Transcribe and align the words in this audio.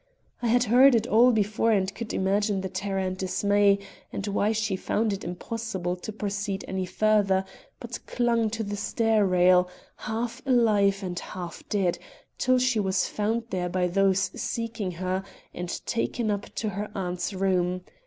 I 0.41 0.47
had 0.47 0.63
heard 0.63 0.95
it 0.95 1.05
all 1.05 1.31
before 1.31 1.69
and 1.71 1.93
could 1.93 2.11
imagine 2.11 2.63
her 2.63 2.69
terror 2.69 2.97
and 2.97 3.15
dismay; 3.15 3.77
and 4.11 4.25
why 4.25 4.51
she 4.51 4.75
found 4.75 5.13
it 5.13 5.23
impossible 5.23 5.95
to 5.97 6.11
proceed 6.11 6.65
any 6.67 6.87
further, 6.87 7.45
but 7.79 8.07
clung 8.07 8.49
to 8.49 8.63
the 8.63 8.75
stair 8.75 9.27
rail, 9.27 9.69
half 9.97 10.41
alive 10.43 11.03
and 11.03 11.19
half 11.19 11.61
dead, 11.69 11.99
till 12.39 12.57
she 12.57 12.79
was 12.79 13.07
found 13.07 13.43
there 13.51 13.69
by 13.69 13.85
those 13.85 14.31
seeking 14.33 14.89
her 14.93 15.23
and 15.53 15.85
taken 15.85 16.31
up 16.31 16.47
to 16.55 16.69
her 16.69 16.89
aunt's 16.95 17.31
room. 17.31 17.81